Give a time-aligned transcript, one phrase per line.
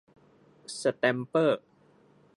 [0.79, 1.61] สแตมเปอร์